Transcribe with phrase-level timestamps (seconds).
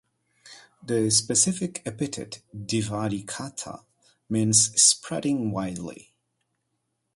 [0.81, 3.83] The specific epithet ("divaricata")
[4.29, 6.15] means "spreading widely".